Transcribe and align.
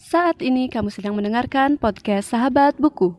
Saat 0.00 0.40
ini 0.40 0.72
kamu 0.72 0.88
sedang 0.88 1.12
mendengarkan 1.12 1.76
podcast 1.76 2.32
Sahabat 2.32 2.72
Buku. 2.80 3.12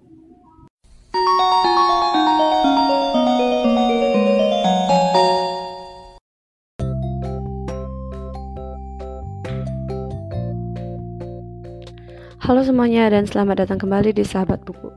Halo 12.41 12.65
semuanya 12.65 13.13
dan 13.13 13.29
selamat 13.29 13.69
datang 13.69 13.77
kembali 13.77 14.17
di 14.17 14.25
Sahabat 14.25 14.65
Buku 14.65 14.89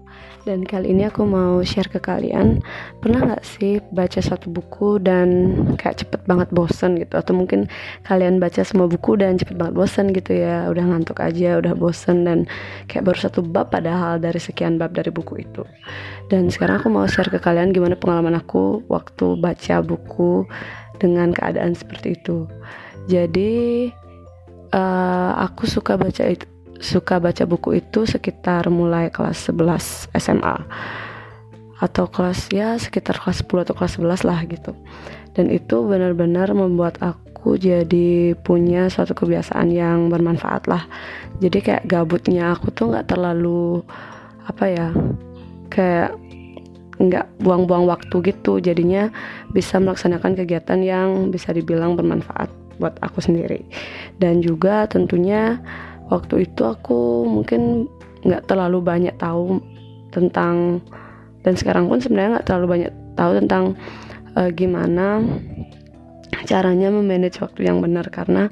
Dan 0.44 0.60
kali 0.60 0.92
ini 0.92 1.08
aku 1.08 1.24
mau 1.24 1.64
share 1.64 1.88
ke 1.88 1.96
kalian. 1.96 2.60
Pernah 3.00 3.32
gak 3.32 3.44
sih 3.48 3.80
baca 3.96 4.20
satu 4.20 4.52
buku 4.52 5.00
dan 5.00 5.56
kayak 5.80 6.04
cepet 6.04 6.20
banget 6.28 6.52
bosen 6.52 7.00
gitu? 7.00 7.16
Atau 7.16 7.32
mungkin 7.32 7.64
kalian 8.04 8.36
baca 8.36 8.60
semua 8.60 8.84
buku 8.84 9.16
dan 9.16 9.40
cepet 9.40 9.56
banget 9.56 9.72
bosen 9.72 10.12
gitu 10.12 10.36
ya? 10.36 10.68
Udah 10.68 10.84
ngantuk 10.84 11.24
aja, 11.24 11.56
udah 11.56 11.72
bosen 11.72 12.28
dan 12.28 12.44
kayak 12.92 13.08
baru 13.08 13.18
satu 13.24 13.40
bab 13.40 13.72
padahal 13.72 14.20
dari 14.20 14.36
sekian 14.36 14.76
bab 14.76 14.92
dari 14.92 15.08
buku 15.08 15.48
itu. 15.48 15.64
Dan 16.28 16.52
sekarang 16.52 16.84
aku 16.84 16.88
mau 16.92 17.08
share 17.08 17.32
ke 17.32 17.40
kalian 17.40 17.72
gimana 17.72 17.96
pengalaman 17.96 18.36
aku 18.36 18.84
waktu 18.92 19.40
baca 19.40 19.80
buku 19.80 20.44
dengan 21.00 21.32
keadaan 21.32 21.72
seperti 21.72 22.20
itu. 22.20 22.44
Jadi 23.08 23.88
uh, 24.76 25.32
aku 25.40 25.64
suka 25.64 25.96
baca 25.96 26.28
itu 26.28 26.53
suka 26.82 27.22
baca 27.22 27.44
buku 27.46 27.78
itu 27.78 28.06
sekitar 28.06 28.66
mulai 28.70 29.10
kelas 29.10 29.50
11 29.50 30.10
SMA 30.18 30.56
atau 31.82 32.06
kelas 32.06 32.48
ya 32.54 32.78
sekitar 32.78 33.18
kelas 33.18 33.42
10 33.44 33.64
atau 33.68 33.74
kelas 33.74 33.98
11 34.00 34.28
lah 34.28 34.40
gitu. 34.46 34.72
Dan 35.34 35.50
itu 35.50 35.82
benar-benar 35.82 36.54
membuat 36.54 37.02
aku 37.02 37.58
jadi 37.58 38.38
punya 38.40 38.86
suatu 38.88 39.12
kebiasaan 39.12 39.68
yang 39.74 40.08
bermanfaat 40.08 40.70
lah. 40.70 40.86
Jadi 41.42 41.58
kayak 41.60 41.84
gabutnya 41.90 42.54
aku 42.54 42.70
tuh 42.70 42.94
nggak 42.94 43.10
terlalu 43.10 43.82
apa 44.46 44.64
ya 44.70 44.88
kayak 45.68 46.14
nggak 47.02 47.26
buang-buang 47.42 47.90
waktu 47.90 48.32
gitu. 48.32 48.62
Jadinya 48.62 49.10
bisa 49.50 49.82
melaksanakan 49.82 50.38
kegiatan 50.38 50.78
yang 50.80 51.28
bisa 51.34 51.50
dibilang 51.50 51.98
bermanfaat 51.98 52.48
buat 52.78 52.94
aku 53.02 53.18
sendiri. 53.18 53.66
Dan 54.22 54.38
juga 54.38 54.86
tentunya 54.86 55.58
waktu 56.14 56.46
itu 56.46 56.62
aku 56.62 57.26
mungkin 57.26 57.90
nggak 58.22 58.46
terlalu 58.46 58.78
banyak 58.78 59.14
tahu 59.18 59.58
tentang 60.14 60.78
dan 61.42 61.58
sekarang 61.58 61.90
pun 61.90 61.98
sebenarnya 61.98 62.40
nggak 62.40 62.46
terlalu 62.46 62.66
banyak 62.78 62.92
tahu 63.18 63.30
tentang 63.42 63.64
uh, 64.38 64.50
gimana 64.54 65.20
caranya 66.44 66.92
memanage 66.92 67.40
waktu 67.40 67.66
yang 67.66 67.80
benar. 67.80 68.06
Karena 68.12 68.46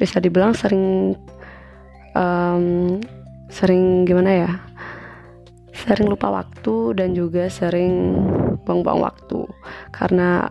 bisa 0.00 0.18
dibilang 0.18 0.56
sering 0.56 1.14
um, 2.16 2.98
sering 3.52 4.02
gimana 4.08 4.30
ya 4.32 4.52
sering 5.76 6.08
lupa 6.08 6.32
waktu 6.32 6.96
dan 6.96 7.12
juga 7.12 7.46
sering 7.52 8.16
buang-buang 8.64 9.04
waktu. 9.04 9.44
Karena 9.92 10.48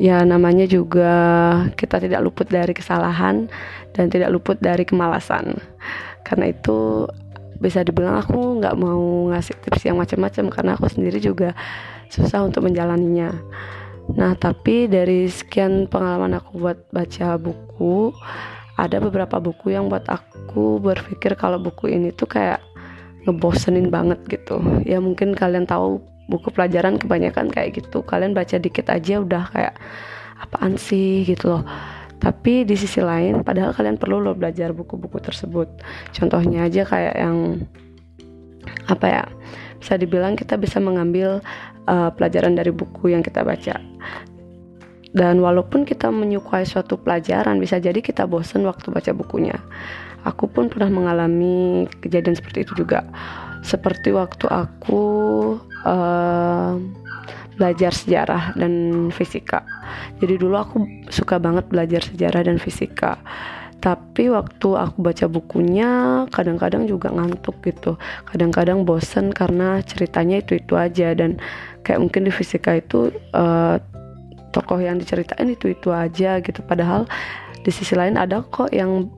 ya 0.00 0.24
namanya 0.24 0.64
juga 0.64 1.12
kita 1.76 2.00
tidak 2.00 2.24
luput 2.24 2.48
dari 2.48 2.72
kesalahan 2.72 3.52
dan 3.92 4.08
tidak 4.08 4.32
luput 4.32 4.56
dari 4.56 4.88
kemalasan. 4.88 5.60
Karena 6.24 6.48
itu 6.48 7.04
bisa 7.60 7.84
dibilang 7.84 8.16
aku 8.16 8.56
nggak 8.56 8.74
mau 8.80 9.28
ngasih 9.28 9.60
tips 9.60 9.84
yang 9.84 10.00
macam-macam 10.00 10.44
karena 10.48 10.72
aku 10.80 10.88
sendiri 10.88 11.20
juga 11.20 11.52
susah 12.08 12.48
untuk 12.48 12.64
menjalaninya. 12.64 13.36
Nah 14.16 14.32
tapi 14.40 14.88
dari 14.88 15.28
sekian 15.28 15.84
pengalaman 15.84 16.40
aku 16.40 16.56
buat 16.56 16.80
baca 16.88 17.36
buku 17.36 18.16
ada 18.80 18.96
beberapa 18.96 19.36
buku 19.36 19.76
yang 19.76 19.92
buat 19.92 20.08
aku 20.08 20.80
berpikir 20.80 21.36
kalau 21.36 21.60
buku 21.60 21.92
ini 21.92 22.08
tuh 22.16 22.24
kayak 22.24 22.64
ngebosenin 23.28 23.92
banget 23.92 24.16
gitu. 24.32 24.64
Ya 24.88 24.96
mungkin 24.96 25.36
kalian 25.36 25.68
tahu 25.68 26.00
buku 26.30 26.54
pelajaran 26.54 26.96
kebanyakan 26.96 27.50
kayak 27.50 27.82
gitu. 27.82 28.06
Kalian 28.06 28.32
baca 28.32 28.56
dikit 28.56 28.86
aja 28.86 29.18
udah 29.18 29.50
kayak 29.50 29.74
apaan 30.38 30.78
sih? 30.78 31.26
gitu 31.26 31.50
loh. 31.58 31.66
Tapi 32.20 32.68
di 32.68 32.76
sisi 32.76 33.00
lain 33.00 33.40
padahal 33.40 33.72
kalian 33.72 33.96
perlu 33.96 34.20
loh 34.20 34.36
belajar 34.36 34.70
buku-buku 34.70 35.18
tersebut. 35.18 35.68
Contohnya 36.12 36.68
aja 36.68 36.84
kayak 36.84 37.16
yang 37.16 37.64
apa 38.86 39.06
ya 39.08 39.24
bisa 39.80 39.96
dibilang 39.96 40.36
kita 40.36 40.60
bisa 40.60 40.76
mengambil 40.76 41.40
uh, 41.88 42.12
pelajaran 42.12 42.52
dari 42.54 42.70
buku 42.70 43.10
yang 43.10 43.24
kita 43.24 43.40
baca. 43.40 43.80
Dan 45.10 45.42
walaupun 45.42 45.82
kita 45.82 46.06
menyukai 46.12 46.62
suatu 46.62 46.94
pelajaran 46.94 47.58
bisa 47.58 47.82
jadi 47.82 47.98
kita 47.98 48.30
bosen 48.30 48.62
waktu 48.62 48.94
baca 48.94 49.10
bukunya. 49.10 49.58
Aku 50.22 50.46
pun 50.46 50.68
pernah 50.68 50.92
mengalami 50.92 51.88
kejadian 52.04 52.36
seperti 52.36 52.68
itu 52.68 52.84
juga 52.84 53.08
seperti 53.60 54.12
waktu 54.12 54.46
aku 54.48 55.02
uh, 55.84 56.74
belajar 57.60 57.92
sejarah 57.92 58.56
dan 58.56 58.72
fisika. 59.12 59.60
Jadi 60.16 60.40
dulu 60.40 60.56
aku 60.56 60.76
suka 61.12 61.36
banget 61.36 61.68
belajar 61.68 62.00
sejarah 62.00 62.48
dan 62.48 62.56
fisika. 62.56 63.20
Tapi 63.80 64.28
waktu 64.28 64.68
aku 64.76 65.00
baca 65.00 65.24
bukunya 65.28 66.24
kadang-kadang 66.28 66.84
juga 66.84 67.12
ngantuk 67.12 67.60
gitu. 67.64 67.96
Kadang-kadang 68.28 68.84
bosen 68.84 69.32
karena 69.32 69.80
ceritanya 69.84 70.40
itu-itu 70.40 70.76
aja 70.76 71.16
dan 71.16 71.40
kayak 71.84 72.00
mungkin 72.00 72.28
di 72.28 72.32
fisika 72.32 72.76
itu 72.76 73.08
uh, 73.32 73.80
tokoh 74.52 74.80
yang 74.80 75.00
diceritain 75.00 75.48
itu-itu 75.48 75.88
aja 75.92 76.44
gitu. 76.44 76.60
Padahal 76.64 77.08
di 77.60 77.72
sisi 77.72 77.96
lain 77.96 78.20
ada 78.20 78.44
kok 78.44 78.68
yang 78.68 79.08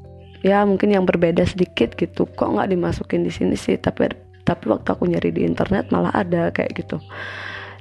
ya 0.46 0.62
mungkin 0.62 0.94
yang 0.94 1.06
berbeda 1.06 1.42
sedikit 1.42 1.98
gitu. 1.98 2.30
Kok 2.30 2.58
nggak 2.58 2.70
dimasukin 2.70 3.26
di 3.26 3.34
sini 3.34 3.58
sih? 3.58 3.74
Tapi 3.78 4.21
tapi 4.42 4.70
waktu 4.70 4.88
aku 4.90 5.04
nyari 5.06 5.30
di 5.30 5.46
internet 5.46 5.90
malah 5.94 6.10
ada 6.14 6.50
kayak 6.50 6.74
gitu. 6.82 6.98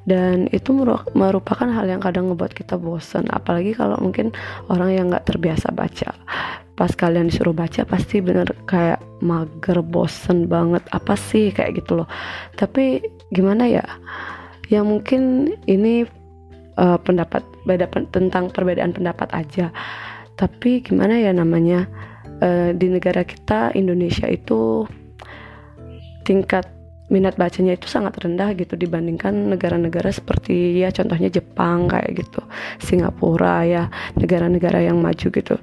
Dan 0.01 0.49
itu 0.49 0.73
merupakan 1.13 1.69
hal 1.69 1.85
yang 1.85 2.01
kadang 2.01 2.33
ngebuat 2.33 2.57
kita 2.57 2.73
bosan 2.81 3.29
apalagi 3.29 3.77
kalau 3.77 4.01
mungkin 4.01 4.33
orang 4.73 4.89
yang 4.97 5.05
nggak 5.13 5.29
terbiasa 5.29 5.69
baca. 5.69 6.09
Pas 6.73 6.89
kalian 6.97 7.29
disuruh 7.29 7.53
baca 7.53 7.85
pasti 7.85 8.17
bener 8.17 8.50
kayak 8.66 8.97
mager 9.21 9.85
bosen 9.85 10.50
banget. 10.50 10.81
Apa 10.89 11.13
sih? 11.13 11.53
Kayak 11.53 11.85
gitu 11.85 12.01
loh. 12.01 12.09
Tapi 12.57 13.05
gimana 13.29 13.69
ya? 13.69 13.85
Ya 14.73 14.81
mungkin 14.81 15.53
ini 15.69 16.09
uh, 16.81 16.97
pendapat 16.97 17.45
beda 17.69 17.85
tentang 18.09 18.50
perbedaan 18.50 18.97
pendapat 18.97 19.29
aja. 19.38 19.69
Tapi 20.33 20.81
gimana 20.81 21.21
ya 21.21 21.29
namanya? 21.29 21.85
Uh, 22.41 22.73
di 22.73 22.89
negara 22.89 23.21
kita 23.21 23.69
Indonesia 23.77 24.25
itu 24.25 24.89
tingkat 26.23 26.67
minat 27.11 27.35
bacanya 27.35 27.75
itu 27.75 27.91
sangat 27.91 28.23
rendah 28.23 28.55
gitu 28.55 28.79
dibandingkan 28.79 29.51
negara-negara 29.51 30.07
seperti 30.15 30.79
ya 30.79 30.95
contohnya 30.95 31.27
Jepang 31.27 31.91
kayak 31.91 32.23
gitu 32.23 32.39
Singapura 32.79 33.67
ya 33.67 33.91
negara-negara 34.15 34.79
yang 34.79 35.03
maju 35.03 35.27
gitu. 35.27 35.59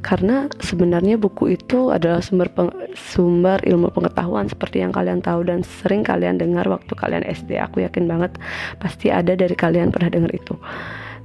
Karena 0.00 0.48
sebenarnya 0.60 1.16
buku 1.20 1.56
itu 1.56 1.92
adalah 1.92 2.24
sumber 2.24 2.48
peng, 2.52 2.72
sumber 2.96 3.60
ilmu 3.64 3.92
pengetahuan 3.92 4.48
seperti 4.48 4.84
yang 4.84 4.92
kalian 4.92 5.24
tahu 5.24 5.44
dan 5.44 5.64
sering 5.64 6.04
kalian 6.04 6.36
dengar 6.36 6.68
waktu 6.68 6.92
kalian 6.92 7.24
SD 7.24 7.56
aku 7.56 7.84
yakin 7.84 8.04
banget 8.04 8.36
pasti 8.80 9.08
ada 9.08 9.32
dari 9.32 9.52
kalian 9.52 9.92
pernah 9.92 10.08
dengar 10.08 10.32
itu 10.32 10.56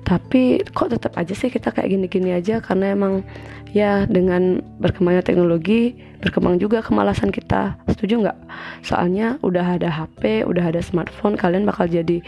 tapi 0.06 0.62
kok 0.72 0.94
tetap 0.94 1.18
aja 1.18 1.34
sih 1.34 1.50
kita 1.50 1.74
kayak 1.74 1.90
gini-gini 1.90 2.38
aja 2.38 2.62
karena 2.62 2.94
emang 2.94 3.26
ya 3.74 4.06
dengan 4.06 4.62
berkembangnya 4.78 5.26
teknologi 5.26 5.98
berkembang 6.22 6.62
juga 6.62 6.80
kemalasan 6.86 7.34
kita. 7.34 7.76
Setuju 7.90 8.22
nggak? 8.24 8.38
Soalnya 8.86 9.42
udah 9.42 9.82
ada 9.82 9.90
HP 9.90 10.46
udah 10.46 10.70
ada 10.70 10.80
smartphone 10.80 11.36
kalian 11.36 11.66
bakal 11.66 11.90
jadi 11.90 12.22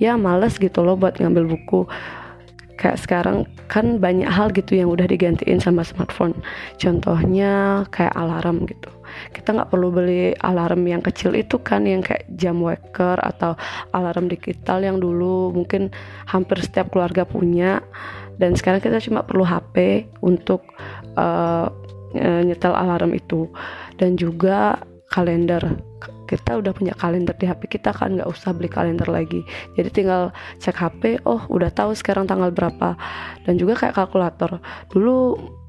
ya 0.00 0.16
males 0.16 0.56
gitu 0.56 0.80
loh 0.80 0.96
buat 0.96 1.20
ngambil 1.20 1.44
buku 1.52 1.84
kayak 2.78 3.02
sekarang 3.02 3.44
kan 3.66 3.98
banyak 3.98 4.30
hal 4.30 4.54
gitu 4.54 4.78
yang 4.78 4.88
udah 4.88 5.04
digantiin 5.10 5.58
sama 5.58 5.82
smartphone. 5.82 6.32
Contohnya 6.78 7.82
kayak 7.90 8.14
alarm 8.14 8.64
gitu. 8.70 8.88
Kita 9.34 9.52
nggak 9.52 9.74
perlu 9.74 9.90
beli 9.90 10.32
alarm 10.46 10.86
yang 10.86 11.02
kecil 11.02 11.34
itu 11.34 11.58
kan 11.58 11.84
yang 11.84 12.00
kayak 12.00 12.24
jam 12.38 12.62
waker 12.62 13.18
atau 13.18 13.58
alarm 13.90 14.30
digital 14.30 14.78
yang 14.80 15.02
dulu 15.02 15.50
mungkin 15.50 15.90
hampir 16.30 16.62
setiap 16.62 16.94
keluarga 16.94 17.26
punya. 17.26 17.82
Dan 18.38 18.54
sekarang 18.54 18.78
kita 18.78 19.02
cuma 19.02 19.26
perlu 19.26 19.42
HP 19.42 20.06
untuk 20.22 20.62
uh, 21.18 21.66
nyetel 22.46 22.72
alarm 22.72 23.18
itu. 23.18 23.50
Dan 23.98 24.14
juga 24.14 24.78
kalender 25.10 25.82
kita 26.28 26.60
udah 26.60 26.72
punya 26.76 26.92
kalender 26.92 27.32
di 27.34 27.48
HP 27.48 27.80
kita 27.80 27.90
kan 27.96 28.14
nggak 28.14 28.28
usah 28.28 28.52
beli 28.52 28.68
kalender 28.68 29.08
lagi. 29.08 29.42
Jadi 29.74 29.88
tinggal 29.90 30.30
cek 30.60 30.76
HP 30.76 31.02
oh 31.24 31.42
udah 31.48 31.72
tahu 31.72 31.96
sekarang 31.96 32.28
tanggal 32.28 32.52
berapa. 32.52 32.94
Dan 33.48 33.56
juga 33.56 33.74
kayak 33.80 33.96
kalkulator. 33.96 34.60
Dulu 34.92 35.16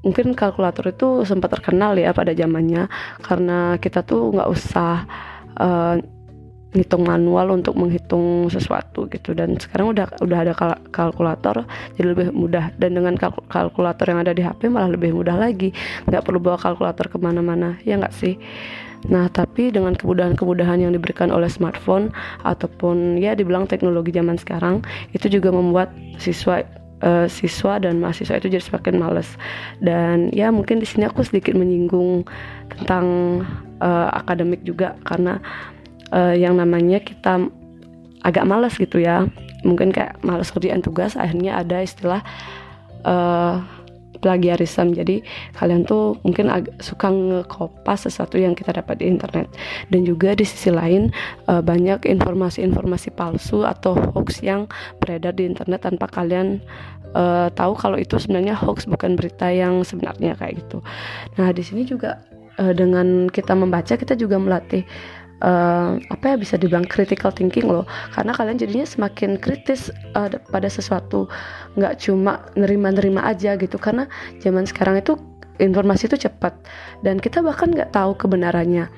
mungkin 0.04 0.36
kalkulator 0.36 0.92
itu 0.92 1.24
sempat 1.24 1.52
terkenal 1.56 1.96
ya 1.96 2.12
pada 2.12 2.36
zamannya 2.36 2.86
karena 3.24 3.76
kita 3.80 4.04
tuh 4.04 4.32
nggak 4.36 4.48
usah 4.48 5.04
uh, 5.56 5.96
ngitung 6.70 7.02
manual 7.02 7.50
untuk 7.50 7.74
menghitung 7.74 8.46
sesuatu 8.52 9.10
gitu. 9.10 9.34
Dan 9.34 9.58
sekarang 9.58 9.96
udah 9.96 10.06
udah 10.22 10.38
ada 10.44 10.52
kalkulator 10.92 11.64
jadi 11.96 12.06
lebih 12.14 12.36
mudah. 12.36 12.70
Dan 12.76 13.00
dengan 13.00 13.16
kalkulator 13.48 14.06
yang 14.06 14.20
ada 14.22 14.36
di 14.36 14.44
HP 14.44 14.68
malah 14.68 14.92
lebih 14.92 15.16
mudah 15.16 15.40
lagi. 15.40 15.72
Nggak 16.06 16.22
perlu 16.22 16.38
bawa 16.38 16.60
kalkulator 16.60 17.08
ke 17.10 17.16
mana-mana 17.18 17.80
ya 17.82 17.96
nggak 17.96 18.14
sih 18.14 18.36
nah 19.08 19.32
tapi 19.32 19.72
dengan 19.72 19.96
kemudahan-kemudahan 19.96 20.84
yang 20.84 20.92
diberikan 20.92 21.32
oleh 21.32 21.48
smartphone 21.48 22.12
ataupun 22.44 23.16
ya 23.16 23.32
dibilang 23.32 23.64
teknologi 23.64 24.12
zaman 24.12 24.36
sekarang 24.36 24.84
itu 25.16 25.32
juga 25.32 25.48
membuat 25.48 25.88
siswa 26.20 26.60
uh, 27.04 27.26
siswa 27.28 27.80
dan 27.80 27.98
mahasiswa 28.00 28.38
itu 28.38 28.48
jadi 28.52 28.64
semakin 28.64 29.00
males. 29.00 29.28
Dan 29.80 30.30
ya 30.32 30.52
mungkin 30.52 30.80
di 30.80 30.86
sini 30.88 31.08
aku 31.08 31.24
sedikit 31.24 31.56
menyinggung 31.56 32.24
tentang 32.76 33.06
uh, 33.80 34.08
akademik 34.14 34.62
juga 34.64 34.96
karena 35.04 35.40
uh, 36.12 36.36
yang 36.36 36.56
namanya 36.56 37.00
kita 37.00 37.48
agak 38.24 38.44
malas 38.44 38.76
gitu 38.76 39.00
ya. 39.00 39.26
Mungkin 39.60 39.92
kayak 39.92 40.24
malas 40.24 40.48
kerjaan 40.48 40.80
tugas 40.80 41.16
akhirnya 41.20 41.60
ada 41.60 41.84
istilah 41.84 42.24
uh, 43.04 43.60
plagiarism 44.20 44.92
jadi 44.92 45.24
kalian 45.56 45.88
tuh 45.88 46.20
mungkin 46.22 46.52
agak 46.52 46.76
suka 46.80 47.08
ngekopas 47.08 48.06
sesuatu 48.06 48.36
yang 48.36 48.52
kita 48.52 48.76
dapat 48.76 49.00
di 49.00 49.08
internet. 49.08 49.48
Dan 49.88 50.04
juga 50.04 50.36
di 50.36 50.44
sisi 50.44 50.70
lain 50.70 51.10
uh, 51.48 51.64
banyak 51.64 52.06
informasi-informasi 52.06 53.12
palsu 53.16 53.64
atau 53.64 53.96
hoax 53.96 54.44
yang 54.44 54.70
beredar 55.00 55.34
di 55.34 55.48
internet 55.48 55.84
tanpa 55.84 56.06
kalian 56.08 56.60
uh, 57.16 57.48
tahu 57.52 57.72
kalau 57.74 57.96
itu 57.98 58.16
sebenarnya 58.20 58.54
hoax 58.54 58.86
bukan 58.86 59.16
berita 59.18 59.50
yang 59.50 59.82
sebenarnya 59.82 60.36
kayak 60.38 60.62
gitu. 60.62 60.84
Nah 61.40 61.50
di 61.50 61.62
sini 61.64 61.82
juga 61.88 62.22
uh, 62.60 62.74
dengan 62.76 63.26
kita 63.32 63.56
membaca 63.56 63.96
kita 63.96 64.14
juga 64.14 64.36
melatih 64.36 64.84
uh, 65.40 65.96
apa 65.98 66.24
ya 66.32 66.36
bisa 66.36 66.54
dibilang 66.60 66.86
critical 66.86 67.32
thinking 67.32 67.68
loh. 67.68 67.84
Karena 68.14 68.32
kalian 68.32 68.60
jadinya 68.60 68.86
semakin 68.86 69.40
kritis 69.40 69.92
uh, 70.16 70.28
pada 70.52 70.68
sesuatu. 70.68 71.26
Nggak 71.76 72.06
cuma 72.06 72.44
nerima-nerima 72.56 73.24
aja 73.24 73.56
gitu. 73.56 73.76
Karena 73.76 74.06
zaman 74.40 74.64
sekarang 74.68 75.00
itu 75.00 75.16
informasi 75.60 76.08
itu 76.08 76.28
cepat. 76.28 76.56
Dan 77.04 77.20
kita 77.20 77.44
bahkan 77.44 77.72
nggak 77.72 77.92
tahu 77.92 78.16
kebenarannya. 78.16 78.88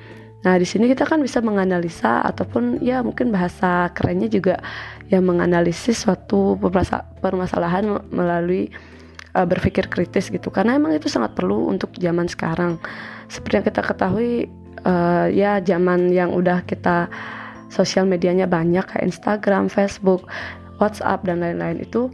Nah, 0.43 0.59
di 0.59 0.67
sini 0.67 0.91
kita 0.91 1.07
kan 1.07 1.23
bisa 1.23 1.39
menganalisa 1.39 2.19
ataupun 2.27 2.83
ya 2.83 2.99
mungkin 2.99 3.31
bahasa 3.31 3.87
kerennya 3.95 4.27
juga 4.27 4.59
yang 5.07 5.23
menganalisis 5.23 6.03
suatu 6.03 6.59
permasalahan 7.23 8.03
melalui 8.11 8.67
uh, 9.39 9.47
berpikir 9.47 9.87
kritis 9.87 10.27
gitu. 10.27 10.51
Karena 10.51 10.75
emang 10.75 10.91
itu 10.99 11.07
sangat 11.07 11.31
perlu 11.31 11.71
untuk 11.71 11.95
zaman 11.95 12.27
sekarang. 12.27 12.75
Seperti 13.31 13.63
yang 13.63 13.65
kita 13.71 13.81
ketahui 13.87 14.51
uh, 14.85 15.27
ya 15.31 15.59
zaman 15.63 16.11
yang 16.11 16.31
udah 16.31 16.63
kita 16.63 17.07
sosial 17.73 18.05
medianya 18.05 18.45
banyak 18.45 18.85
kayak 18.85 19.05
Instagram, 19.09 19.67
Facebook, 19.67 20.29
WhatsApp 20.77 21.25
dan 21.25 21.41
lain-lain 21.41 21.81
itu 21.81 22.13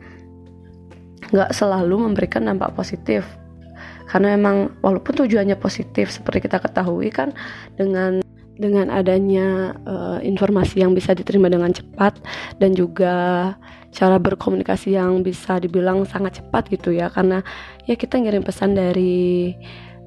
nggak 1.36 1.51
selalu 1.51 2.10
memberikan 2.10 2.48
dampak 2.48 2.74
positif. 2.74 3.27
Karena 4.10 4.33
memang 4.33 4.74
walaupun 4.81 5.21
tujuannya 5.25 5.54
positif 5.60 6.10
seperti 6.10 6.50
kita 6.50 6.57
ketahui 6.57 7.13
kan 7.13 7.30
dengan 7.77 8.25
dengan 8.60 8.92
adanya 8.92 9.77
uh, 9.88 10.19
informasi 10.19 10.83
yang 10.83 10.92
bisa 10.92 11.16
diterima 11.16 11.48
dengan 11.48 11.71
cepat 11.71 12.19
dan 12.60 12.75
juga 12.75 13.56
cara 13.94 14.18
berkomunikasi 14.19 15.00
yang 15.00 15.24
bisa 15.24 15.62
dibilang 15.62 16.04
sangat 16.04 16.42
cepat 16.44 16.68
gitu 16.74 16.92
ya. 16.92 17.07
Karena 17.13 17.39
ya 17.86 17.95
kita 17.95 18.19
ngirim 18.19 18.44
pesan 18.44 18.75
dari 18.75 19.54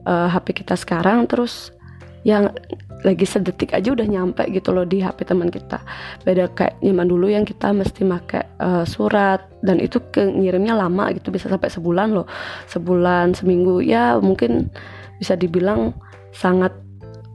uh, 0.05 0.27
eh, 0.27 0.29
HP 0.35 0.63
kita 0.67 0.75
sekarang 0.77 1.25
terus 1.31 1.73
yang 2.23 2.55
lagi 3.03 3.27
sedetik 3.27 3.75
aja 3.75 3.91
udah 3.91 4.07
nyampe 4.07 4.47
gitu 4.55 4.71
loh 4.71 4.87
di 4.87 5.03
HP 5.03 5.27
teman 5.27 5.51
kita. 5.51 5.83
Beda 6.23 6.47
kayak 6.55 6.79
nyaman 6.81 7.07
dulu 7.11 7.27
yang 7.27 7.43
kita 7.43 7.75
mesti 7.75 8.07
pakai 8.07 8.43
uh, 8.63 8.87
surat 8.87 9.43
dan 9.67 9.83
itu 9.83 9.99
ngirimnya 10.15 10.79
lama 10.79 11.11
gitu 11.11 11.35
bisa 11.35 11.51
sampai 11.51 11.67
sebulan 11.67 12.15
loh. 12.15 12.27
Sebulan 12.71 13.35
seminggu 13.35 13.83
ya 13.83 14.23
mungkin 14.23 14.71
bisa 15.19 15.35
dibilang 15.35 15.91
sangat 16.31 16.71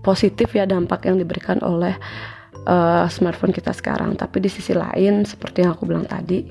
positif 0.08 0.56
ya 0.56 0.64
dampak 0.64 1.04
yang 1.04 1.20
diberikan 1.20 1.60
oleh 1.60 1.92
uh, 2.64 3.04
smartphone 3.12 3.52
kita 3.52 3.76
sekarang. 3.76 4.16
Tapi 4.16 4.40
di 4.40 4.48
sisi 4.48 4.72
lain 4.72 5.28
seperti 5.28 5.68
yang 5.68 5.76
aku 5.76 5.84
bilang 5.84 6.08
tadi 6.08 6.48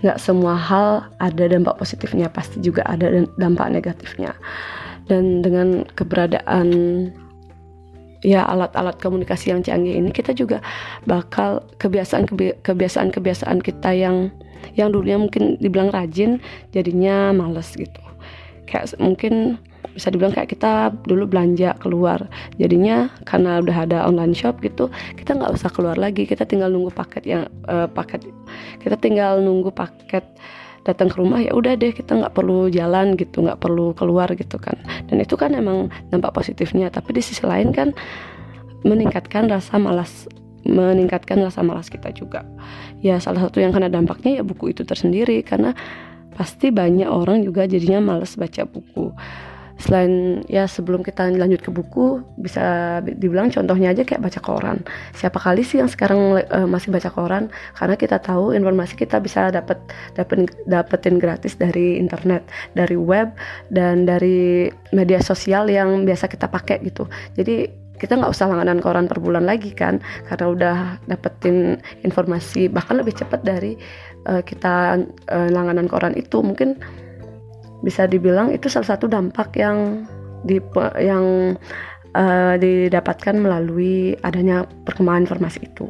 nggak 0.00 0.16
semua 0.16 0.56
hal 0.56 1.12
ada 1.20 1.44
dampak 1.44 1.76
positifnya 1.76 2.26
pasti 2.26 2.58
juga 2.58 2.82
ada 2.82 3.06
dampak 3.38 3.70
negatifnya. 3.70 4.34
Dan 5.06 5.42
dengan 5.42 5.86
keberadaan 5.94 6.66
ya 8.20 8.44
alat-alat 8.44 9.00
komunikasi 9.00 9.52
yang 9.52 9.64
canggih 9.64 9.96
ini 9.96 10.12
kita 10.12 10.36
juga 10.36 10.60
bakal 11.08 11.64
kebiasaan 11.80 12.28
kebiasaan 12.60 13.08
kebiasaan 13.12 13.58
kita 13.64 13.90
yang 13.96 14.28
yang 14.76 14.92
dulunya 14.92 15.16
mungkin 15.16 15.56
dibilang 15.56 15.88
rajin 15.90 16.38
jadinya 16.70 17.32
males 17.32 17.72
gitu. 17.74 18.00
Kayak 18.68 18.94
mungkin 19.00 19.58
bisa 19.94 20.12
dibilang 20.12 20.30
kayak 20.30 20.54
kita 20.54 20.94
dulu 21.04 21.26
belanja 21.26 21.74
keluar 21.82 22.22
jadinya 22.56 23.10
karena 23.26 23.58
udah 23.58 23.76
ada 23.86 23.98
online 24.06 24.36
shop 24.36 24.62
gitu 24.62 24.86
kita 25.18 25.34
nggak 25.34 25.50
usah 25.50 25.70
keluar 25.72 25.98
lagi 25.98 26.24
kita 26.24 26.46
tinggal 26.46 26.70
nunggu 26.70 26.94
paket 26.94 27.26
yang 27.26 27.42
uh, 27.66 27.90
paket 27.90 28.22
kita 28.78 28.94
tinggal 28.94 29.42
nunggu 29.42 29.74
paket 29.74 30.22
datang 30.84 31.12
ke 31.12 31.16
rumah 31.20 31.44
ya 31.44 31.52
udah 31.52 31.76
deh 31.76 31.92
kita 31.92 32.16
nggak 32.16 32.32
perlu 32.32 32.72
jalan 32.72 33.14
gitu 33.16 33.44
nggak 33.44 33.60
perlu 33.60 33.92
keluar 33.92 34.32
gitu 34.32 34.56
kan. 34.56 34.76
Dan 35.08 35.20
itu 35.20 35.36
kan 35.36 35.52
emang 35.52 35.92
dampak 36.08 36.32
positifnya 36.32 36.88
tapi 36.88 37.16
di 37.16 37.22
sisi 37.22 37.44
lain 37.44 37.72
kan 37.74 37.92
meningkatkan 38.86 39.48
rasa 39.48 39.76
malas 39.76 40.24
meningkatkan 40.64 41.40
rasa 41.40 41.64
malas 41.64 41.88
kita 41.88 42.12
juga. 42.12 42.44
Ya 43.00 43.16
salah 43.20 43.48
satu 43.48 43.60
yang 43.60 43.72
kena 43.72 43.88
dampaknya 43.88 44.40
ya 44.40 44.42
buku 44.44 44.72
itu 44.72 44.84
tersendiri 44.84 45.40
karena 45.44 45.72
pasti 46.36 46.72
banyak 46.72 47.08
orang 47.08 47.44
juga 47.44 47.68
jadinya 47.68 48.00
malas 48.00 48.36
baca 48.36 48.64
buku 48.64 49.12
selain 49.80 50.44
ya 50.46 50.68
sebelum 50.68 51.00
kita 51.00 51.32
lanjut 51.32 51.64
ke 51.64 51.72
buku 51.72 52.20
bisa 52.36 53.00
dibilang 53.02 53.48
contohnya 53.48 53.90
aja 53.90 54.04
kayak 54.04 54.20
baca 54.20 54.40
koran. 54.44 54.78
Siapa 55.16 55.40
kali 55.40 55.64
sih 55.64 55.80
yang 55.80 55.88
sekarang 55.88 56.36
uh, 56.36 56.68
masih 56.68 56.92
baca 56.92 57.08
koran? 57.08 57.48
Karena 57.72 57.96
kita 57.96 58.20
tahu 58.20 58.52
informasi 58.52 58.94
kita 58.94 59.18
bisa 59.18 59.48
dapat 59.48 59.80
dapetin 60.14 60.46
dapetin 60.68 61.16
gratis 61.16 61.56
dari 61.56 61.96
internet 61.96 62.44
dari 62.76 62.94
web 62.94 63.32
dan 63.72 64.04
dari 64.04 64.68
media 64.92 65.24
sosial 65.24 65.66
yang 65.72 66.04
biasa 66.04 66.28
kita 66.28 66.46
pakai 66.46 66.84
gitu. 66.84 67.08
Jadi 67.34 67.80
kita 68.00 68.16
nggak 68.16 68.32
usah 68.32 68.48
langganan 68.48 68.80
koran 68.80 69.04
per 69.04 69.20
bulan 69.20 69.44
lagi 69.44 69.76
kan 69.76 70.00
karena 70.24 70.46
udah 70.48 70.76
dapetin 71.04 71.76
informasi 72.00 72.72
bahkan 72.72 72.96
lebih 72.96 73.12
cepat 73.12 73.44
dari 73.44 73.76
uh, 74.24 74.40
kita 74.40 75.04
uh, 75.28 75.48
langganan 75.52 75.84
koran 75.88 76.16
itu. 76.16 76.40
Mungkin 76.40 76.80
bisa 77.80 78.04
dibilang 78.04 78.52
itu 78.52 78.68
salah 78.68 78.96
satu 78.96 79.08
dampak 79.08 79.56
yang 79.56 80.04
di 80.44 80.60
yang 81.00 81.56
uh, 82.16 82.54
didapatkan 82.56 83.36
melalui 83.36 84.16
adanya 84.20 84.64
perkembangan 84.84 85.28
informasi 85.28 85.68
itu. 85.68 85.88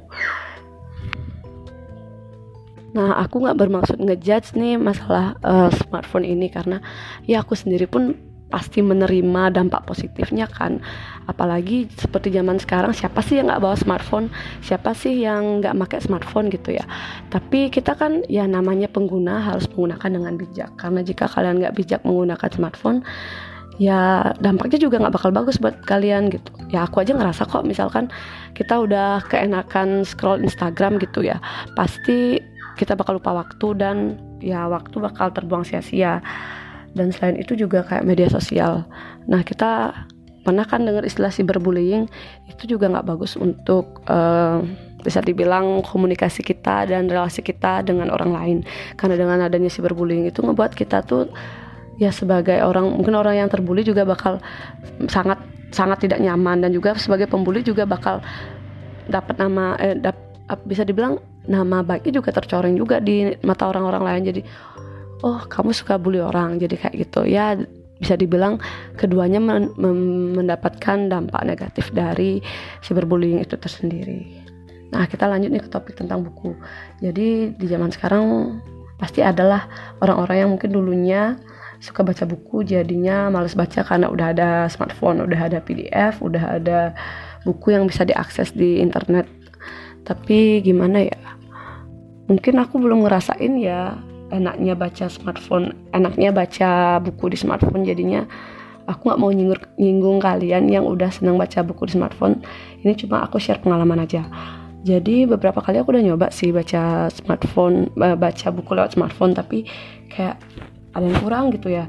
Nah, 2.91 3.23
aku 3.23 3.47
nggak 3.47 3.59
bermaksud 3.59 4.03
ngejudge 4.03 4.59
nih 4.59 4.75
masalah 4.75 5.39
uh, 5.47 5.71
smartphone 5.71 6.27
ini 6.27 6.51
karena 6.51 6.83
ya 7.23 7.47
aku 7.47 7.55
sendiri 7.55 7.87
pun 7.87 8.19
pasti 8.51 8.83
menerima 8.83 9.55
dampak 9.55 9.87
positifnya 9.87 10.51
kan. 10.51 10.83
Apalagi 11.31 11.87
seperti 11.95 12.35
zaman 12.35 12.59
sekarang 12.59 12.91
siapa 12.91 13.23
sih 13.23 13.39
yang 13.39 13.49
nggak 13.49 13.63
bawa 13.63 13.77
smartphone? 13.79 14.27
Siapa 14.61 14.93
sih 14.93 15.23
yang 15.23 15.63
nggak 15.63 15.79
pakai 15.87 16.01
smartphone 16.03 16.51
gitu 16.51 16.75
ya? 16.75 16.85
Tapi 17.31 17.71
kita 17.71 17.95
kan 17.95 18.27
ya 18.27 18.45
namanya 18.51 18.91
pengguna 18.91 19.41
harus 19.41 19.71
menggunakan 19.71 20.11
dengan 20.11 20.35
bijak. 20.35 20.71
Karena 20.75 21.01
jika 21.07 21.31
kalian 21.31 21.63
nggak 21.63 21.75
bijak 21.79 22.01
menggunakan 22.03 22.51
smartphone 22.51 23.01
ya 23.81 24.37
dampaknya 24.45 24.77
juga 24.77 25.01
nggak 25.01 25.15
bakal 25.17 25.31
bagus 25.33 25.57
buat 25.57 25.79
kalian 25.89 26.29
gitu. 26.29 26.53
Ya 26.69 26.85
aku 26.85 27.01
aja 27.01 27.17
ngerasa 27.17 27.49
kok 27.49 27.65
misalkan 27.65 28.13
kita 28.53 28.77
udah 28.77 29.25
keenakan 29.31 30.05
scroll 30.05 30.45
Instagram 30.45 31.01
gitu 31.01 31.25
ya 31.25 31.41
pasti 31.79 32.43
kita 32.77 32.97
bakal 32.97 33.17
lupa 33.21 33.33
waktu 33.37 33.77
dan 33.77 34.21
ya 34.41 34.65
waktu 34.69 34.97
bakal 35.01 35.29
terbuang 35.33 35.69
sia-sia 35.69 36.25
dan 36.95 37.15
selain 37.15 37.39
itu 37.39 37.55
juga 37.55 37.87
kayak 37.87 38.07
media 38.07 38.27
sosial. 38.27 38.87
Nah 39.31 39.43
kita 39.47 39.95
pernah 40.41 40.65
kan 40.65 40.83
dengar 40.83 41.05
istilah 41.05 41.29
cyberbullying 41.29 42.09
itu 42.49 42.65
juga 42.65 42.89
nggak 42.89 43.07
bagus 43.07 43.37
untuk 43.37 44.01
uh, 44.09 44.65
bisa 45.01 45.25
dibilang 45.25 45.81
komunikasi 45.85 46.45
kita 46.45 46.89
dan 46.89 47.09
relasi 47.09 47.41
kita 47.41 47.85
dengan 47.85 48.13
orang 48.13 48.31
lain. 48.33 48.59
Karena 48.97 49.17
dengan 49.17 49.39
adanya 49.45 49.73
cyberbullying 49.73 50.29
itu 50.29 50.45
ngebuat 50.45 50.77
kita 50.77 51.05
tuh 51.05 51.29
ya 52.01 52.09
sebagai 52.13 52.61
orang 52.65 52.89
mungkin 52.97 53.17
orang 53.17 53.45
yang 53.45 53.49
terbully 53.53 53.85
juga 53.85 54.09
bakal 54.09 54.41
sangat 55.09 55.41
sangat 55.73 56.09
tidak 56.09 56.21
nyaman. 56.21 56.65
Dan 56.65 56.71
juga 56.73 56.97
sebagai 56.97 57.29
pembuli 57.29 57.65
juga 57.65 57.89
bakal 57.89 58.21
dapat 59.09 59.37
nama 59.41 59.77
eh, 59.81 59.97
dap, 59.97 60.17
bisa 60.69 60.85
dibilang 60.85 61.19
nama 61.49 61.81
baiknya 61.81 62.21
juga 62.21 62.37
tercoreng 62.37 62.77
juga 62.77 63.01
di 63.01 63.33
mata 63.45 63.69
orang-orang 63.69 64.03
lain. 64.05 64.23
Jadi 64.35 64.41
oh 65.25 65.41
kamu 65.49 65.71
suka 65.77 66.01
bully 66.01 66.21
orang 66.21 66.57
jadi 66.61 66.77
kayak 66.77 66.95
gitu 67.09 67.29
ya 67.29 67.57
bisa 68.01 68.17
dibilang 68.17 68.57
keduanya 68.97 69.37
men 69.37 69.69
mendapatkan 70.33 71.13
dampak 71.13 71.45
negatif 71.45 71.93
dari 71.93 72.41
cyberbullying 72.81 73.45
itu 73.45 73.61
tersendiri. 73.61 74.41
Nah, 74.91 75.05
kita 75.07 75.29
lanjut 75.29 75.53
nih 75.53 75.63
ke 75.63 75.71
topik 75.71 75.95
tentang 75.95 76.25
buku. 76.25 76.57
Jadi 76.99 77.55
di 77.55 77.67
zaman 77.69 77.93
sekarang 77.93 78.59
pasti 78.97 79.21
adalah 79.21 79.69
orang-orang 80.01 80.37
yang 80.45 80.51
mungkin 80.57 80.73
dulunya 80.73 81.37
suka 81.81 82.05
baca 82.05 82.25
buku 82.29 82.65
jadinya 82.69 83.33
males 83.33 83.57
baca 83.57 83.81
karena 83.85 84.09
udah 84.09 84.27
ada 84.33 84.51
smartphone, 84.73 85.23
udah 85.25 85.41
ada 85.53 85.59
PDF, 85.61 86.21
udah 86.25 86.59
ada 86.59 86.97
buku 87.45 87.77
yang 87.77 87.85
bisa 87.85 88.03
diakses 88.09 88.57
di 88.57 88.81
internet. 88.81 89.29
Tapi 90.09 90.65
gimana 90.65 91.05
ya? 91.05 91.21
Mungkin 92.27 92.59
aku 92.59 92.81
belum 92.81 93.05
ngerasain 93.05 93.61
ya 93.61 93.95
enaknya 94.31 94.79
baca 94.79 95.07
smartphone, 95.11 95.75
enaknya 95.95 96.31
baca 96.31 96.99
buku 97.03 97.35
di 97.35 97.39
smartphone 97.39 97.83
jadinya 97.87 98.25
aku 98.91 99.11
nggak 99.11 99.21
mau 99.21 99.31
nyinggung, 99.31 99.63
nyinggung 99.79 100.19
kalian 100.19 100.67
yang 100.67 100.83
udah 100.83 101.11
senang 101.15 101.39
baca 101.39 101.63
buku 101.63 101.87
di 101.87 101.95
smartphone. 101.95 102.43
Ini 102.83 102.99
cuma 102.99 103.23
aku 103.23 103.39
share 103.39 103.63
pengalaman 103.63 104.03
aja. 104.03 104.27
Jadi 104.81 105.29
beberapa 105.29 105.61
kali 105.61 105.79
aku 105.79 105.93
udah 105.93 106.03
nyoba 106.03 106.33
sih 106.33 106.51
baca 106.51 107.13
smartphone 107.13 107.93
baca 107.95 108.49
buku 108.49 108.71
lewat 108.73 108.97
smartphone 108.97 109.37
tapi 109.37 109.69
kayak 110.09 110.41
ada 110.97 111.05
yang 111.05 111.21
kurang 111.21 111.45
gitu 111.53 111.69
ya. 111.69 111.85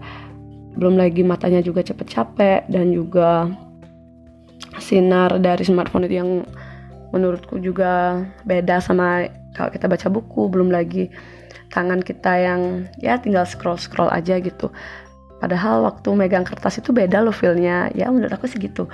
Belum 0.76 1.00
lagi 1.00 1.24
matanya 1.24 1.64
juga 1.64 1.82
cepet 1.82 2.08
capek 2.12 2.60
dan 2.68 2.92
juga 2.92 3.48
sinar 4.78 5.40
dari 5.40 5.64
smartphone 5.64 6.06
itu 6.08 6.16
yang 6.20 6.30
menurutku 7.12 7.60
juga 7.60 8.24
beda 8.44 8.84
sama 8.84 9.28
kalau 9.56 9.72
kita 9.72 9.88
baca 9.88 10.08
buku. 10.12 10.52
Belum 10.52 10.68
lagi 10.68 11.08
tangan 11.72 12.04
kita 12.04 12.32
yang 12.38 12.62
ya 13.00 13.18
tinggal 13.18 13.48
scroll 13.48 13.80
scroll 13.80 14.12
aja 14.12 14.38
gitu. 14.44 14.70
Padahal 15.42 15.82
waktu 15.90 16.13
megang 16.13 16.46
kertas 16.46 16.78
itu 16.78 16.94
beda 16.94 17.25
loh 17.25 17.34
feelnya. 17.34 17.90
Ya 17.98 18.12
menurut 18.13 18.36
aku 18.36 18.46
sih 18.46 18.62
gitu 18.62 18.86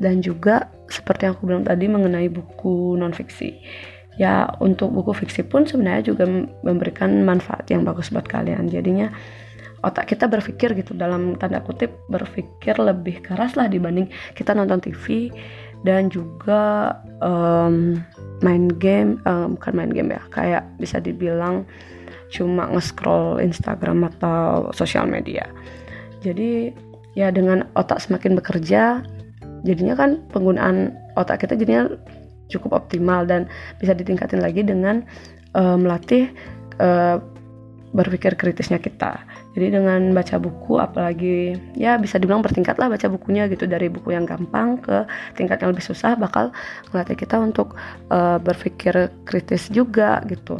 dan 0.00 0.24
juga 0.24 0.72
seperti 0.88 1.28
yang 1.28 1.36
aku 1.36 1.44
bilang 1.44 1.64
tadi 1.68 1.84
mengenai 1.86 2.32
buku 2.32 2.96
non 2.96 3.12
fiksi 3.12 3.60
ya 4.16 4.48
untuk 4.58 4.90
buku 4.90 5.12
fiksi 5.12 5.46
pun 5.46 5.68
sebenarnya 5.68 6.12
juga 6.12 6.24
memberikan 6.64 7.20
manfaat 7.22 7.68
yang 7.68 7.84
bagus 7.84 8.08
buat 8.10 8.26
kalian. 8.26 8.66
Jadinya 8.72 9.12
otak 9.84 10.12
kita 10.12 10.26
berpikir 10.26 10.72
gitu. 10.76 10.96
Dalam 10.96 11.36
tanda 11.36 11.60
kutip 11.60 11.92
berpikir 12.08 12.80
lebih 12.80 13.20
keras 13.24 13.54
lah 13.54 13.68
dibanding 13.68 14.08
kita 14.32 14.56
nonton 14.56 14.80
TV 14.80 15.30
dan 15.84 16.12
juga 16.12 16.96
um, 17.24 18.00
main 18.44 18.68
game 18.80 19.20
um, 19.28 19.56
bukan 19.56 19.72
main 19.76 19.92
game 19.92 20.10
ya. 20.16 20.22
Kayak 20.32 20.64
bisa 20.80 21.00
dibilang 21.00 21.68
cuma 22.30 22.70
nge-scroll 22.70 23.42
Instagram 23.42 24.06
atau 24.16 24.70
sosial 24.70 25.06
media 25.10 25.46
jadi 26.22 26.70
ya 27.18 27.34
dengan 27.34 27.66
otak 27.74 27.98
semakin 27.98 28.38
bekerja 28.38 29.02
jadinya 29.66 29.94
kan 29.98 30.22
penggunaan 30.30 30.94
otak 31.18 31.44
kita 31.44 31.58
jadinya 31.58 31.90
cukup 32.50 32.82
optimal 32.84 33.24
dan 33.24 33.46
bisa 33.78 33.94
ditingkatin 33.94 34.42
lagi 34.42 34.66
dengan 34.66 35.06
uh, 35.54 35.78
melatih 35.78 36.30
uh, 36.82 37.22
berpikir 37.90 38.38
kritisnya 38.38 38.78
kita. 38.78 39.18
Jadi 39.58 39.74
dengan 39.74 40.14
baca 40.14 40.38
buku 40.38 40.78
apalagi 40.78 41.58
ya 41.74 41.98
bisa 41.98 42.22
dibilang 42.22 42.38
bertingkat 42.38 42.78
lah 42.78 42.86
baca 42.86 43.10
bukunya 43.10 43.50
gitu 43.50 43.66
dari 43.66 43.90
buku 43.90 44.14
yang 44.14 44.22
gampang 44.22 44.78
ke 44.78 45.02
tingkat 45.34 45.58
yang 45.58 45.74
lebih 45.74 45.82
susah 45.82 46.14
bakal 46.14 46.54
melatih 46.94 47.18
kita 47.18 47.34
untuk 47.42 47.74
uh, 48.14 48.38
berpikir 48.38 49.10
kritis 49.26 49.66
juga 49.74 50.22
gitu. 50.30 50.58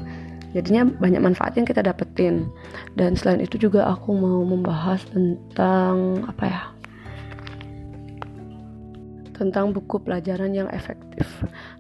Jadinya 0.50 0.83
banyak 0.87 1.23
manfaat 1.23 1.54
yang 1.54 1.66
kita 1.66 1.83
dapetin. 1.83 2.50
Dan 2.99 3.14
selain 3.14 3.42
itu 3.42 3.57
juga 3.57 3.87
aku 3.87 4.11
mau 4.14 4.42
membahas 4.42 5.02
tentang 5.11 6.26
apa 6.26 6.45
ya? 6.47 6.62
tentang 9.40 9.73
buku 9.73 9.97
pelajaran 10.04 10.52
yang 10.52 10.69
efektif. 10.69 11.25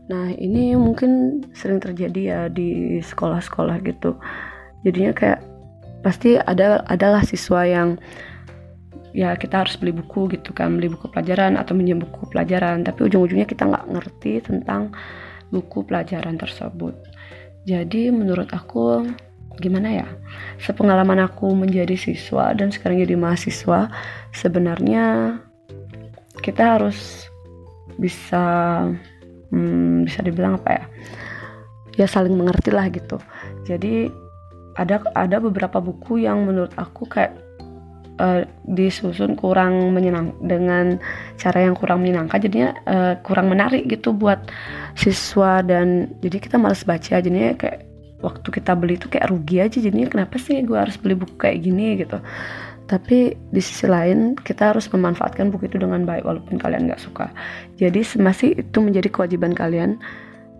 Nah, 0.08 0.32
ini 0.32 0.72
mungkin 0.80 1.44
sering 1.52 1.76
terjadi 1.76 2.20
ya 2.24 2.40
di 2.48 2.98
sekolah-sekolah 3.04 3.84
gitu. 3.84 4.16
Jadinya 4.80 5.12
kayak 5.12 5.44
pasti 6.00 6.40
ada 6.40 6.80
adalah 6.88 7.20
siswa 7.20 7.68
yang 7.68 8.00
ya 9.12 9.36
kita 9.36 9.60
harus 9.60 9.76
beli 9.76 9.92
buku 9.92 10.32
gitu 10.32 10.56
kan, 10.56 10.80
beli 10.80 10.88
buku 10.88 11.12
pelajaran 11.12 11.60
atau 11.60 11.76
minjem 11.76 12.00
buku 12.00 12.32
pelajaran, 12.32 12.80
tapi 12.80 13.12
ujung-ujungnya 13.12 13.44
kita 13.44 13.68
nggak 13.68 13.86
ngerti 13.92 14.40
tentang 14.40 14.96
buku 15.52 15.84
pelajaran 15.84 16.40
tersebut. 16.40 16.96
Jadi 17.68 18.08
menurut 18.08 18.48
aku 18.52 19.04
gimana 19.60 19.92
ya 19.92 20.08
sepengalaman 20.56 21.20
aku 21.28 21.52
menjadi 21.52 21.92
siswa 21.92 22.56
dan 22.56 22.72
sekarang 22.72 23.04
jadi 23.04 23.12
mahasiswa 23.20 23.92
sebenarnya 24.32 25.36
kita 26.40 26.80
harus 26.80 27.28
bisa 28.00 28.40
hmm, 29.52 30.08
bisa 30.08 30.24
dibilang 30.24 30.56
apa 30.56 30.70
ya 30.80 30.84
ya 32.00 32.06
saling 32.08 32.32
mengerti 32.32 32.72
lah 32.72 32.88
gitu. 32.88 33.20
Jadi 33.68 34.08
ada 34.78 35.02
ada 35.12 35.36
beberapa 35.42 35.82
buku 35.82 36.24
yang 36.24 36.46
menurut 36.48 36.72
aku 36.80 37.04
kayak 37.04 37.36
uh, 38.20 38.44
disusun 38.68 39.32
kurang 39.40 39.96
menyenang 39.96 40.36
dengan 40.44 41.00
cara 41.40 41.64
yang 41.64 41.72
kurang 41.72 42.04
menyenangkan 42.04 42.36
jadinya 42.36 42.70
uh, 42.84 43.14
kurang 43.24 43.48
menarik 43.48 43.88
gitu 43.88 44.12
buat 44.12 44.52
siswa 44.92 45.64
dan 45.64 46.12
jadi 46.20 46.36
kita 46.36 46.60
males 46.60 46.84
baca 46.84 47.16
jadinya 47.16 47.56
kayak 47.56 47.88
waktu 48.20 48.48
kita 48.52 48.76
beli 48.76 49.00
itu 49.00 49.08
kayak 49.08 49.32
rugi 49.32 49.64
aja 49.64 49.80
jadinya 49.80 50.08
kenapa 50.12 50.36
sih 50.36 50.60
gue 50.60 50.76
harus 50.76 51.00
beli 51.00 51.16
buku 51.16 51.34
kayak 51.40 51.64
gini 51.64 51.96
gitu. 51.96 52.20
Tapi 52.84 53.38
di 53.54 53.62
sisi 53.62 53.86
lain 53.86 54.34
kita 54.34 54.74
harus 54.74 54.90
memanfaatkan 54.90 55.48
buku 55.48 55.70
itu 55.70 55.78
dengan 55.78 56.02
baik 56.02 56.26
walaupun 56.26 56.58
kalian 56.58 56.90
nggak 56.90 57.00
suka. 57.00 57.30
Jadi 57.78 58.02
masih 58.18 58.60
itu 58.60 58.78
menjadi 58.82 59.08
kewajiban 59.08 59.54
kalian. 59.56 59.96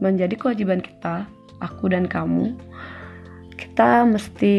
Menjadi 0.00 0.32
kewajiban 0.38 0.80
kita 0.80 1.28
aku 1.60 1.92
dan 1.92 2.08
kamu 2.08 2.56
kita 3.60 4.08
mesti 4.08 4.56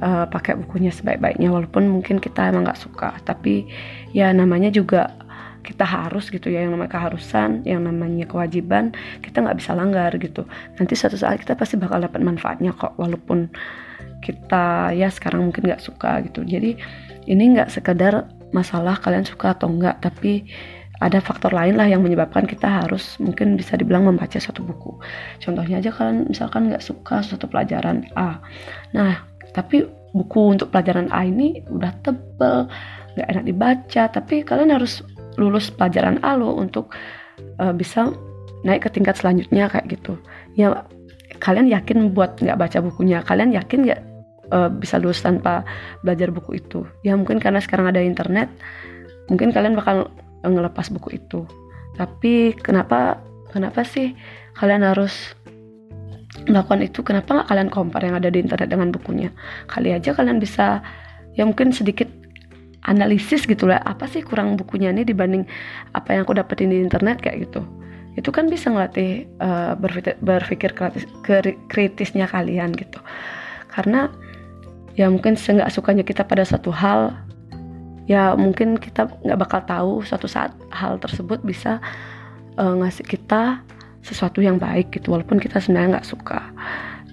uh, 0.00 0.26
pakai 0.30 0.58
bukunya 0.58 0.90
sebaik-baiknya 0.90 1.50
walaupun 1.52 1.86
mungkin 1.90 2.18
kita 2.18 2.50
emang 2.50 2.66
nggak 2.66 2.80
suka. 2.80 3.14
Tapi 3.22 3.68
ya 4.16 4.30
namanya 4.30 4.70
juga 4.70 5.12
kita 5.64 5.82
harus 5.88 6.28
gitu 6.28 6.52
ya 6.52 6.60
yang 6.60 6.76
namanya 6.76 6.92
keharusan 6.92 7.64
yang 7.64 7.88
namanya 7.88 8.28
kewajiban 8.28 8.92
kita 9.24 9.40
nggak 9.40 9.58
bisa 9.58 9.72
langgar 9.72 10.12
gitu. 10.20 10.44
Nanti 10.76 10.92
suatu 10.94 11.16
saat 11.16 11.40
kita 11.40 11.56
pasti 11.56 11.80
bakal 11.80 12.04
dapat 12.04 12.20
manfaatnya 12.20 12.76
kok 12.76 12.94
walaupun 13.00 13.48
kita 14.20 14.92
ya 14.92 15.08
sekarang 15.08 15.48
mungkin 15.48 15.68
nggak 15.68 15.82
suka 15.82 16.20
gitu. 16.28 16.44
Jadi 16.44 16.76
ini 17.24 17.44
nggak 17.56 17.72
sekedar 17.72 18.28
masalah 18.52 19.00
kalian 19.00 19.24
suka 19.26 19.56
atau 19.56 19.72
enggak 19.72 19.98
tapi 20.04 20.46
ada 21.02 21.18
faktor 21.18 21.50
lain 21.50 21.74
lah 21.74 21.90
yang 21.90 22.00
menyebabkan 22.06 22.46
kita 22.46 22.86
harus 22.86 23.18
mungkin 23.18 23.58
bisa 23.58 23.74
dibilang 23.74 24.06
membaca 24.06 24.38
satu 24.38 24.62
buku. 24.62 24.94
Contohnya 25.42 25.82
aja 25.82 25.90
kalian 25.90 26.30
misalkan 26.30 26.70
nggak 26.70 26.84
suka 26.84 27.20
suatu 27.24 27.50
pelajaran 27.50 28.06
A. 28.14 28.38
Nah 28.94 29.33
tapi 29.54 29.86
buku 30.14 30.58
untuk 30.58 30.74
pelajaran 30.74 31.10
A 31.14 31.26
ini 31.26 31.62
udah 31.70 31.94
tebel 32.02 32.66
nggak 33.14 33.28
enak 33.30 33.44
dibaca. 33.46 34.02
Tapi 34.10 34.42
kalian 34.42 34.74
harus 34.74 35.00
lulus 35.38 35.70
pelajaran 35.70 36.18
A 36.26 36.34
lo 36.34 36.58
untuk 36.58 36.90
uh, 37.62 37.70
bisa 37.74 38.10
naik 38.66 38.86
ke 38.86 38.90
tingkat 38.90 39.14
selanjutnya 39.18 39.70
kayak 39.70 39.86
gitu. 39.94 40.18
Ya 40.58 40.86
kalian 41.38 41.70
yakin 41.70 42.10
buat 42.14 42.42
nggak 42.42 42.58
baca 42.58 42.78
bukunya? 42.82 43.22
Kalian 43.22 43.54
yakin 43.54 43.86
nggak 43.86 44.00
uh, 44.50 44.70
bisa 44.74 44.98
lulus 44.98 45.22
tanpa 45.22 45.62
belajar 46.02 46.34
buku 46.34 46.58
itu? 46.58 46.82
Ya 47.06 47.14
mungkin 47.14 47.38
karena 47.38 47.62
sekarang 47.62 47.90
ada 47.90 48.02
internet 48.02 48.50
mungkin 49.30 49.54
kalian 49.54 49.78
bakal 49.78 50.10
ngelepas 50.42 50.90
buku 50.90 51.22
itu. 51.22 51.46
Tapi 51.94 52.58
kenapa 52.58 53.22
kenapa 53.54 53.86
sih 53.86 54.18
kalian 54.58 54.82
harus 54.82 55.34
melakukan 56.42 56.82
itu 56.82 57.00
kenapa 57.06 57.40
nggak 57.40 57.48
kalian 57.48 57.70
compare 57.70 58.04
yang 58.10 58.16
ada 58.18 58.28
di 58.28 58.42
internet 58.42 58.68
dengan 58.68 58.90
bukunya? 58.90 59.30
Kali 59.70 59.94
aja 59.94 60.10
kalian 60.10 60.42
bisa 60.42 60.82
ya 61.38 61.46
mungkin 61.46 61.70
sedikit 61.70 62.10
analisis 62.84 63.48
gitu 63.48 63.64
lah 63.64 63.80
apa 63.80 64.04
sih 64.04 64.20
kurang 64.20 64.60
bukunya 64.60 64.92
ini 64.92 65.08
dibanding 65.08 65.48
apa 65.96 66.12
yang 66.12 66.28
aku 66.28 66.36
dapetin 66.36 66.74
di 66.74 66.82
internet 66.82 67.22
kayak 67.22 67.48
gitu. 67.48 67.62
Itu 68.14 68.30
kan 68.30 68.46
bisa 68.46 68.70
ngelatih 68.70 69.26
uh, 69.42 69.74
berpikir, 69.74 70.14
berpikir 70.22 70.70
kritis, 70.74 71.06
kritisnya 71.66 72.30
kalian 72.30 72.70
gitu. 72.76 73.00
Karena 73.72 74.10
ya 74.94 75.10
mungkin 75.10 75.34
seenggak 75.34 75.74
sukanya 75.74 76.06
kita 76.06 76.22
pada 76.22 76.46
satu 76.46 76.70
hal 76.70 77.14
ya 78.04 78.36
mungkin 78.36 78.76
kita 78.76 79.08
nggak 79.24 79.40
bakal 79.40 79.60
tahu 79.64 79.92
suatu 80.04 80.28
saat 80.28 80.52
hal 80.70 81.00
tersebut 81.00 81.40
bisa 81.42 81.80
uh, 82.60 82.74
ngasih 82.78 83.04
kita 83.06 83.64
sesuatu 84.04 84.44
yang 84.44 84.60
baik 84.60 84.92
gitu 84.92 85.16
walaupun 85.16 85.40
kita 85.40 85.58
sebenarnya 85.58 85.98
nggak 85.98 86.08
suka 86.08 86.40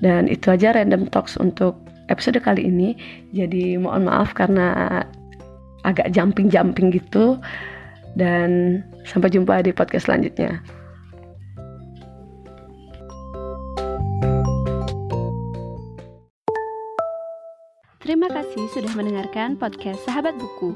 dan 0.04 0.28
itu 0.28 0.52
aja 0.52 0.76
random 0.76 1.08
talks 1.08 1.40
untuk 1.40 1.80
episode 2.12 2.38
kali 2.44 2.68
ini 2.68 3.00
jadi 3.32 3.80
mohon 3.80 4.12
maaf 4.12 4.36
karena 4.36 5.00
agak 5.88 6.12
jumping-jumping 6.14 6.94
gitu 6.94 7.40
dan 8.20 8.84
sampai 9.08 9.32
jumpa 9.32 9.64
di 9.64 9.72
podcast 9.72 10.12
selanjutnya. 10.12 10.60
kasih 18.52 18.68
sudah 18.72 18.94
mendengarkan 19.00 19.56
podcast 19.56 20.04
Sahabat 20.04 20.36
Buku. 20.36 20.76